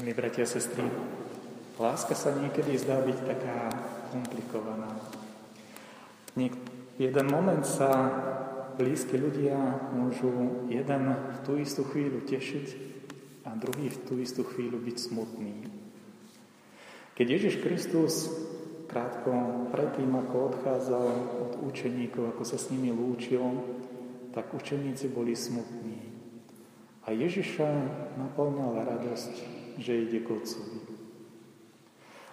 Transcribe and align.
Milí 0.00 0.16
bratia 0.16 0.48
a 0.48 0.48
sestry, 0.48 0.88
láska 1.76 2.16
sa 2.16 2.32
niekedy 2.32 2.80
zdá 2.80 3.04
byť 3.04 3.18
taká 3.28 3.68
komplikovaná. 4.08 4.88
Niek- 6.32 6.56
jeden 6.96 7.28
moment 7.28 7.60
sa 7.60 8.08
blízki 8.80 9.20
ľudia 9.20 9.52
môžu 9.92 10.64
jeden 10.72 11.12
v 11.12 11.38
tú 11.44 11.60
istú 11.60 11.84
chvíľu 11.84 12.24
tešiť 12.24 12.66
a 13.44 13.52
druhý 13.52 13.92
v 13.92 13.98
tú 14.08 14.16
istú 14.16 14.48
chvíľu 14.48 14.80
byť 14.80 14.96
smutný. 14.96 15.68
Keď 17.12 17.26
Ježiš 17.28 17.60
Kristus 17.60 18.32
krátko 18.88 19.68
predtým, 19.76 20.08
ako 20.08 20.56
odchádzal 20.56 21.08
od 21.36 21.52
učeníkov, 21.68 22.32
ako 22.32 22.48
sa 22.48 22.56
s 22.56 22.72
nimi 22.72 22.88
lúčil, 22.96 23.44
tak 24.32 24.56
učeníci 24.56 25.12
boli 25.12 25.36
smutní. 25.36 26.00
A 27.04 27.12
Ježiša 27.12 27.68
naplňala 28.16 28.88
radosť, 28.88 29.61
že 29.78 30.08
ide 30.08 30.20
k 30.20 30.28
Otcovi. 30.32 30.80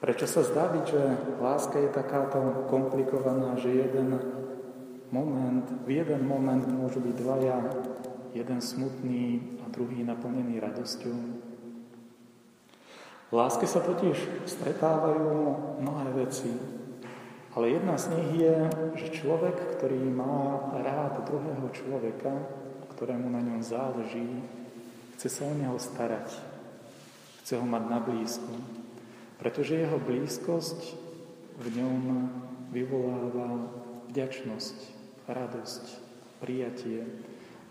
Prečo 0.00 0.24
sa 0.24 0.40
zdá 0.40 0.64
byť, 0.72 0.84
že 0.88 1.02
láska 1.44 1.76
je 1.76 1.90
takáto 1.92 2.64
komplikovaná, 2.72 3.60
že 3.60 3.84
jeden 3.84 4.16
moment, 5.12 5.68
v 5.84 6.00
jeden 6.00 6.24
moment 6.24 6.64
môžu 6.64 7.04
byť 7.04 7.14
dvaja, 7.20 7.58
jeden 8.32 8.64
smutný 8.64 9.60
a 9.60 9.68
druhý 9.68 10.00
naplnený 10.00 10.56
radosťou? 10.56 11.18
V 13.28 13.32
láske 13.36 13.68
sa 13.68 13.84
totiž 13.84 14.48
stretávajú 14.48 15.30
mnohé 15.84 16.08
veci, 16.16 16.48
ale 17.52 17.76
jedna 17.76 18.00
z 18.00 18.06
nich 18.16 18.30
je, 18.40 18.56
že 19.04 19.16
človek, 19.20 19.76
ktorý 19.76 20.00
má 20.10 20.72
rád 20.80 21.28
druhého 21.28 21.68
človeka, 21.76 22.32
ktorému 22.96 23.28
na 23.28 23.44
ňom 23.44 23.60
záleží, 23.60 24.48
chce 25.20 25.28
sa 25.28 25.44
o 25.44 25.52
neho 25.52 25.76
starať 25.76 26.50
Chce 27.50 27.58
ho 27.58 27.66
mať 27.66 27.84
na 27.90 27.98
blízku, 27.98 28.54
pretože 29.42 29.74
jeho 29.74 29.98
blízkosť 29.98 30.94
v 31.58 31.66
ňom 31.82 31.98
vyvoláva 32.70 33.74
vďačnosť, 34.06 34.78
radosť, 35.26 35.84
prijatie. 36.38 37.10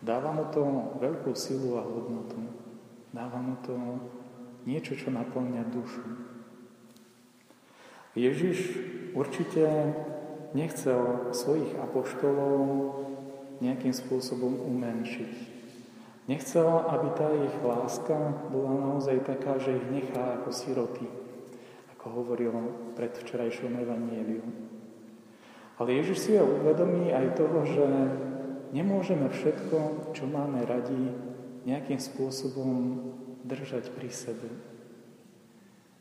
Dáva 0.03 0.35
mu 0.35 0.51
to 0.51 0.67
veľkú 0.99 1.31
silu 1.31 1.79
a 1.79 1.87
hodnotu. 1.87 2.43
Dáva 3.15 3.39
mu 3.39 3.55
to 3.63 4.03
niečo, 4.67 4.99
čo 4.99 5.15
naplňa 5.15 5.71
dušu. 5.71 6.03
Ježiš 8.19 8.59
určite 9.15 9.95
nechcel 10.51 11.31
svojich 11.31 11.71
apoštolov 11.79 12.59
nejakým 13.63 13.95
spôsobom 13.95 14.59
umenšiť. 14.59 15.58
Nechcel, 16.29 16.69
aby 16.93 17.09
tá 17.17 17.25
ich 17.33 17.57
láska 17.65 18.13
bola 18.53 18.69
naozaj 18.77 19.25
taká, 19.25 19.57
že 19.57 19.81
ich 19.81 19.87
nechá 19.89 20.37
ako 20.37 20.53
siroty, 20.53 21.09
ako 21.97 22.05
hovoril 22.21 22.53
pred 22.93 23.09
včerajšom 23.17 23.73
evanieliu. 23.73 24.45
Ale 25.81 25.89
Ježiš 25.97 26.17
si 26.21 26.37
uvedomí 26.37 27.09
aj 27.09 27.33
toho, 27.33 27.65
že 27.65 27.87
nemôžeme 28.77 29.25
všetko, 29.25 30.13
čo 30.13 30.29
máme 30.29 30.69
radi, 30.69 31.17
nejakým 31.65 31.97
spôsobom 31.97 33.01
držať 33.49 33.89
pri 33.97 34.13
sebe. 34.13 34.53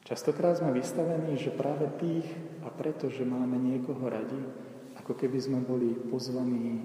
Častokrát 0.05 0.61
sme 0.61 0.77
vystavení, 0.77 1.41
že 1.41 1.57
práve 1.57 1.89
tých 1.97 2.29
a 2.61 2.69
preto, 2.69 3.09
že 3.09 3.25
máme 3.25 3.57
niekoho 3.57 4.05
radi, 4.05 4.45
ako 5.01 5.17
keby 5.17 5.41
sme 5.41 5.65
boli 5.65 5.97
pozvaní 5.97 6.85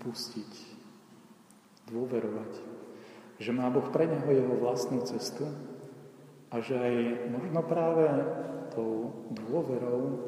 pustiť, 0.00 0.52
dôverovať 1.92 2.77
že 3.38 3.54
má 3.54 3.70
Boh 3.70 3.86
pre 3.94 4.10
neho 4.10 4.26
jeho 4.26 4.54
vlastnú 4.58 5.06
cestu 5.06 5.46
a 6.50 6.58
že 6.58 6.74
aj 6.74 6.94
možno 7.30 7.60
práve 7.62 8.04
tou 8.74 9.14
dôverou, 9.30 10.18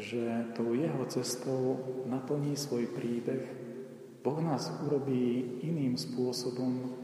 že 0.00 0.48
tou 0.56 0.72
jeho 0.72 1.04
cestou 1.12 1.76
naplní 2.08 2.56
svoj 2.56 2.88
príbeh, 2.96 3.44
Boh 4.24 4.38
nás 4.40 4.72
urobí 4.84 5.60
iným 5.62 5.94
spôsobom 5.94 6.96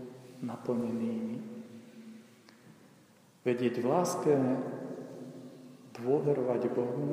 naplnenými. 0.42 1.40
Vedieť 3.44 3.80
v 3.80 3.86
láske 3.86 4.34
dôverovať 6.00 6.62
Bohu, 6.72 7.08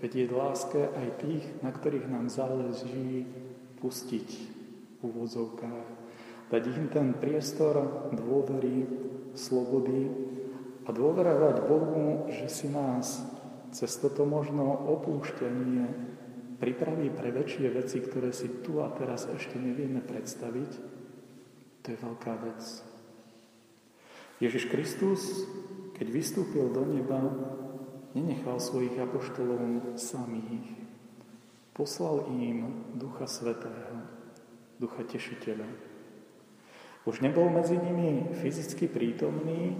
vedieť 0.00 0.28
láske 0.32 0.80
aj 0.80 1.08
tých, 1.20 1.44
na 1.60 1.70
ktorých 1.72 2.08
nám 2.08 2.32
záleží 2.32 3.28
pustiť 3.80 4.28
v 4.98 5.00
úvozovkách 5.04 5.88
dať 6.50 6.62
im 6.70 6.86
ten 6.90 7.08
priestor 7.18 8.08
dôvery, 8.14 8.86
slobody 9.34 10.08
a 10.86 10.94
dôverovať 10.94 11.56
Bohu, 11.66 12.30
že 12.30 12.46
si 12.46 12.70
nás 12.70 13.22
cez 13.74 13.90
toto 13.98 14.24
možno 14.24 14.64
opúšťanie 14.96 15.84
pripraví 16.56 17.12
pre 17.12 17.34
väčšie 17.34 17.68
veci, 17.68 18.00
ktoré 18.00 18.32
si 18.32 18.62
tu 18.64 18.80
a 18.80 18.88
teraz 18.94 19.28
ešte 19.28 19.60
nevieme 19.60 20.00
predstaviť, 20.00 20.70
to 21.84 21.86
je 21.92 21.98
veľká 22.00 22.34
vec. 22.40 22.62
Ježiš 24.40 24.68
Kristus, 24.68 25.20
keď 25.96 26.06
vystúpil 26.12 26.68
do 26.72 26.84
neba, 26.88 27.20
nenechal 28.16 28.60
svojich 28.60 28.96
apoštolov 28.96 29.96
samých. 30.00 30.88
Poslal 31.76 32.24
im 32.32 32.88
Ducha 32.96 33.28
Svetého, 33.28 34.08
Ducha 34.80 35.04
Tešiteľa. 35.04 35.95
Už 37.06 37.22
nebol 37.22 37.46
medzi 37.48 37.78
nimi 37.78 38.34
fyzicky 38.42 38.90
prítomný, 38.90 39.78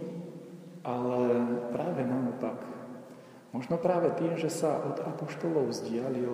ale 0.86 1.26
práve 1.74 2.06
naopak. 2.06 2.62
Možno 3.50 3.82
práve 3.82 4.14
tým, 4.14 4.38
že 4.38 4.46
sa 4.46 4.78
od 4.78 5.02
apoštolov 5.02 5.74
vzdialil, 5.74 6.30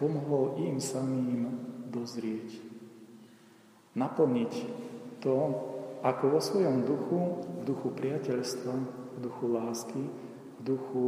pomohol 0.00 0.56
im 0.64 0.80
samým 0.80 1.52
dozrieť. 1.92 2.64
Naplniť 3.92 4.52
to, 5.20 5.36
ako 6.00 6.24
vo 6.32 6.40
svojom 6.40 6.88
duchu, 6.88 7.20
v 7.60 7.62
duchu 7.68 7.88
priateľstva, 7.92 8.74
v 8.80 9.18
duchu 9.20 9.44
lásky, 9.52 10.02
v 10.56 10.60
duchu 10.64 11.06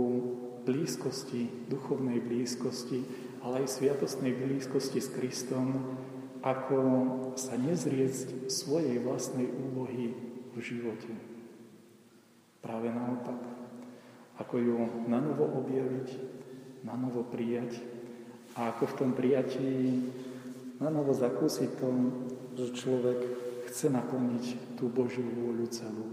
blízkosti, 0.68 1.48
duchovnej 1.72 2.20
blízkosti, 2.20 3.08
ale 3.40 3.64
aj 3.64 3.80
sviatostnej 3.80 4.36
blízkosti 4.36 5.00
s 5.00 5.08
Kristom, 5.08 5.96
ako 6.42 6.78
sa 7.38 7.54
nezrieť 7.54 8.50
svojej 8.50 8.98
vlastnej 8.98 9.46
úlohy 9.46 10.10
v 10.52 10.56
živote. 10.58 11.14
Práve 12.58 12.90
naopak, 12.90 13.38
ako 14.42 14.54
ju 14.58 14.76
na 15.06 15.22
novo 15.22 15.46
objaviť, 15.62 16.08
na 16.82 16.98
novo 16.98 17.22
prijať 17.22 17.78
a 18.58 18.74
ako 18.74 18.84
v 18.90 18.96
tom 18.98 19.10
prijatí 19.14 20.02
na 20.82 20.90
novo 20.90 21.14
zakúsiť 21.14 21.70
to, 21.78 21.88
že 22.58 22.74
človek 22.74 23.20
chce 23.70 23.86
naplniť 23.94 24.74
tú 24.74 24.90
Božiu 24.90 25.22
vôľu 25.22 25.70
celú. 25.70 26.10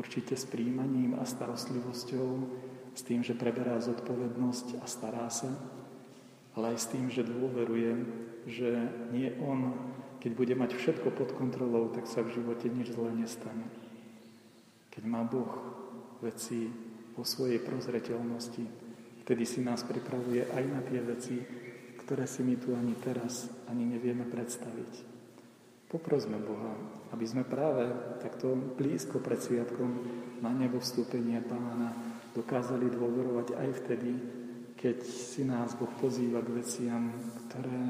Určite 0.00 0.32
s 0.32 0.48
príjmaním 0.48 1.20
a 1.20 1.28
starostlivosťou, 1.28 2.28
s 2.96 3.00
tým, 3.04 3.20
že 3.20 3.36
preberá 3.36 3.76
zodpovednosť 3.78 4.80
a 4.80 4.84
stará 4.88 5.28
sa, 5.28 5.52
ale 6.58 6.74
aj 6.74 6.78
s 6.82 6.90
tým, 6.90 7.06
že 7.10 7.26
dôveruje, 7.26 7.92
že 8.50 8.70
nie 9.14 9.30
on, 9.38 9.74
keď 10.18 10.32
bude 10.34 10.54
mať 10.58 10.70
všetko 10.74 11.14
pod 11.14 11.30
kontrolou, 11.38 11.92
tak 11.94 12.10
sa 12.10 12.24
v 12.26 12.34
živote 12.34 12.66
nič 12.66 12.94
zlé 12.94 13.14
nestane. 13.14 13.66
Keď 14.90 15.02
má 15.06 15.22
Boh 15.22 15.50
veci 16.18 16.66
vo 17.14 17.22
svojej 17.22 17.62
prozreteľnosti, 17.62 18.64
vtedy 19.22 19.44
si 19.46 19.62
nás 19.62 19.86
pripravuje 19.86 20.42
aj 20.50 20.64
na 20.66 20.80
tie 20.82 21.00
veci, 21.00 21.36
ktoré 22.02 22.26
si 22.26 22.42
my 22.42 22.58
tu 22.58 22.74
ani 22.74 22.98
teraz 22.98 23.46
ani 23.70 23.86
nevieme 23.86 24.26
predstaviť. 24.26 25.06
Poprosme 25.90 26.38
Boha, 26.38 26.74
aby 27.10 27.26
sme 27.26 27.42
práve 27.46 27.86
takto 28.22 28.54
blízko 28.54 29.22
pred 29.22 29.42
sviatkom 29.42 29.90
na 30.42 30.50
nebo 30.54 30.78
vstúpenia 30.78 31.42
Pána 31.42 31.94
dokázali 32.30 32.86
dôverovať 32.90 33.58
aj 33.58 33.68
vtedy, 33.82 34.12
keď 34.80 35.04
si 35.04 35.44
nás 35.44 35.76
Boh 35.76 35.92
pozýva 36.00 36.40
k 36.40 36.56
veciam, 36.56 37.12
ktoré, 37.44 37.84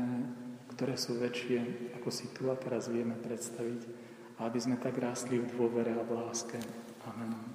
ktoré 0.75 0.95
sú 0.99 1.23
väčšie, 1.23 1.95
ako 2.03 2.11
si 2.11 2.27
tu 2.35 2.51
a 2.51 2.59
teraz 2.59 2.91
vieme 2.91 3.15
predstaviť, 3.15 3.81
aby 4.43 4.59
sme 4.59 4.75
tak 4.83 4.99
rástli 4.99 5.39
v 5.39 5.47
dôvere 5.55 5.95
a 5.95 6.03
v 6.03 6.11
láske. 6.19 6.59
Amen. 7.07 7.50